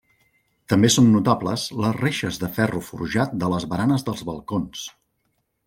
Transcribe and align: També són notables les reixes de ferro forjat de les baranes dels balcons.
També 0.71 0.89
són 0.93 1.11
notables 1.15 1.65
les 1.83 1.99
reixes 1.99 2.41
de 2.45 2.49
ferro 2.57 2.83
forjat 2.89 3.39
de 3.45 3.53
les 3.55 3.69
baranes 3.75 4.09
dels 4.09 4.25
balcons. 4.33 4.91